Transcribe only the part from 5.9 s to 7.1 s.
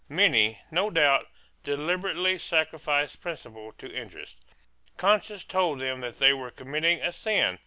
that they were committing